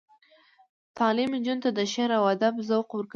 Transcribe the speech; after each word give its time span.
تعلیم 0.97 1.29
نجونو 1.39 1.61
ته 1.63 1.69
د 1.77 1.79
شعر 1.93 2.11
او 2.19 2.23
ادب 2.33 2.53
ذوق 2.69 2.87
ورکوي. 2.93 3.09